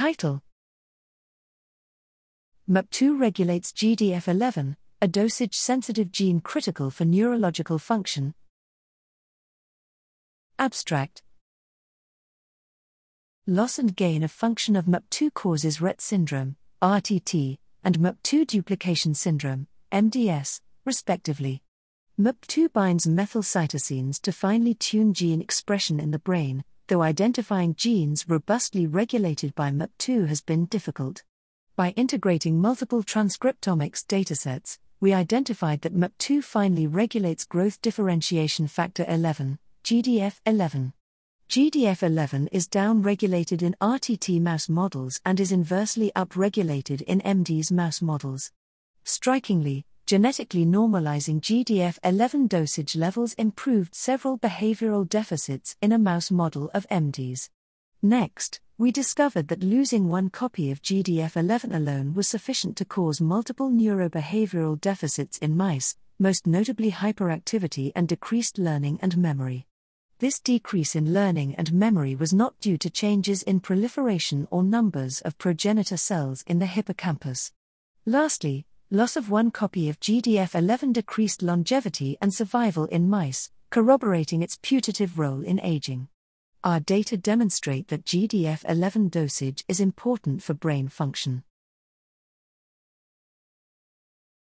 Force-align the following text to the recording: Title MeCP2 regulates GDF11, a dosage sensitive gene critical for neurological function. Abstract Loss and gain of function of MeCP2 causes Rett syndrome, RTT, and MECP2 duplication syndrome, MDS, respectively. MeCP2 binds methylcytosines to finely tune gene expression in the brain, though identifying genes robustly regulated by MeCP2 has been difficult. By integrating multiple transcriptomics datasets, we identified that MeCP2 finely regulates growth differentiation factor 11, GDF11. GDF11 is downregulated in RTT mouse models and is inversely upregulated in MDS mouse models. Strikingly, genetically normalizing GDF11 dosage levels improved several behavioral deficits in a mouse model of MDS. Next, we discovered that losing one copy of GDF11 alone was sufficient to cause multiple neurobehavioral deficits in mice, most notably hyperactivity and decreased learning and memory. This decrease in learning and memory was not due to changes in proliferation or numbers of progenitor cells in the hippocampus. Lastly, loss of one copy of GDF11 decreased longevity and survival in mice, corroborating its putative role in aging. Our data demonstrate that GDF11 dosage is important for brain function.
Title 0.00 0.40
MeCP2 2.70 3.20
regulates 3.20 3.70
GDF11, 3.70 4.76
a 5.02 5.06
dosage 5.06 5.54
sensitive 5.54 6.10
gene 6.10 6.40
critical 6.40 6.88
for 6.88 7.04
neurological 7.04 7.78
function. 7.78 8.32
Abstract 10.58 11.20
Loss 13.46 13.78
and 13.78 13.94
gain 13.94 14.22
of 14.22 14.30
function 14.30 14.74
of 14.74 14.86
MeCP2 14.86 15.34
causes 15.34 15.80
Rett 15.80 16.00
syndrome, 16.00 16.56
RTT, 16.80 17.58
and 17.84 17.98
MECP2 17.98 18.46
duplication 18.46 19.12
syndrome, 19.12 19.66
MDS, 19.92 20.62
respectively. 20.86 21.60
MeCP2 22.18 22.72
binds 22.72 23.06
methylcytosines 23.06 24.18
to 24.22 24.32
finely 24.32 24.72
tune 24.72 25.12
gene 25.12 25.42
expression 25.42 26.00
in 26.00 26.10
the 26.10 26.18
brain, 26.18 26.64
though 26.90 27.02
identifying 27.02 27.72
genes 27.76 28.28
robustly 28.28 28.84
regulated 28.84 29.54
by 29.54 29.70
MeCP2 29.70 30.26
has 30.26 30.40
been 30.40 30.64
difficult. 30.64 31.22
By 31.76 31.90
integrating 31.90 32.60
multiple 32.60 33.04
transcriptomics 33.04 34.04
datasets, 34.04 34.78
we 35.00 35.14
identified 35.14 35.82
that 35.82 35.94
MeCP2 35.94 36.42
finely 36.42 36.88
regulates 36.88 37.44
growth 37.44 37.80
differentiation 37.80 38.66
factor 38.66 39.04
11, 39.06 39.60
GDF11. 39.84 40.92
GDF11 41.48 42.48
is 42.50 42.66
downregulated 42.66 43.62
in 43.62 43.76
RTT 43.80 44.40
mouse 44.40 44.68
models 44.68 45.20
and 45.24 45.38
is 45.38 45.52
inversely 45.52 46.10
upregulated 46.16 47.02
in 47.02 47.20
MDS 47.20 47.70
mouse 47.70 48.02
models. 48.02 48.50
Strikingly, 49.04 49.86
genetically 50.10 50.66
normalizing 50.66 51.40
GDF11 51.40 52.48
dosage 52.48 52.96
levels 52.96 53.32
improved 53.34 53.94
several 53.94 54.36
behavioral 54.36 55.08
deficits 55.08 55.76
in 55.80 55.92
a 55.92 56.00
mouse 56.00 56.32
model 56.32 56.68
of 56.74 56.84
MDS. 56.88 57.48
Next, 58.02 58.60
we 58.76 58.90
discovered 58.90 59.46
that 59.46 59.62
losing 59.62 60.08
one 60.08 60.28
copy 60.28 60.72
of 60.72 60.82
GDF11 60.82 61.72
alone 61.72 62.12
was 62.12 62.26
sufficient 62.26 62.76
to 62.78 62.84
cause 62.84 63.20
multiple 63.20 63.70
neurobehavioral 63.70 64.80
deficits 64.80 65.38
in 65.38 65.56
mice, 65.56 65.96
most 66.18 66.44
notably 66.44 66.90
hyperactivity 66.90 67.92
and 67.94 68.08
decreased 68.08 68.58
learning 68.58 68.98
and 69.00 69.16
memory. 69.16 69.68
This 70.18 70.40
decrease 70.40 70.96
in 70.96 71.14
learning 71.14 71.54
and 71.54 71.72
memory 71.72 72.16
was 72.16 72.32
not 72.32 72.58
due 72.58 72.78
to 72.78 72.90
changes 72.90 73.44
in 73.44 73.60
proliferation 73.60 74.48
or 74.50 74.64
numbers 74.64 75.20
of 75.20 75.38
progenitor 75.38 75.96
cells 75.96 76.42
in 76.48 76.58
the 76.58 76.66
hippocampus. 76.66 77.52
Lastly, 78.06 78.66
loss 78.92 79.14
of 79.14 79.30
one 79.30 79.52
copy 79.52 79.88
of 79.88 80.00
GDF11 80.00 80.92
decreased 80.92 81.42
longevity 81.42 82.18
and 82.20 82.34
survival 82.34 82.86
in 82.86 83.08
mice, 83.08 83.52
corroborating 83.70 84.42
its 84.42 84.58
putative 84.60 85.16
role 85.16 85.42
in 85.42 85.60
aging. 85.60 86.08
Our 86.64 86.80
data 86.80 87.16
demonstrate 87.16 87.86
that 87.88 88.04
GDF11 88.04 89.12
dosage 89.12 89.64
is 89.68 89.78
important 89.78 90.42
for 90.42 90.54
brain 90.54 90.88
function. 90.88 91.44